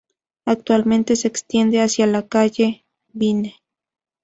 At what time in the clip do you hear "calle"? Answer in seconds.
2.27-2.87